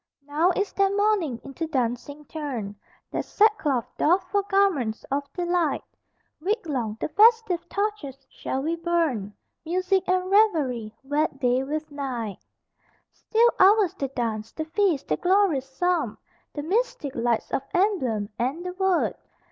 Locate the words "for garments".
4.31-5.03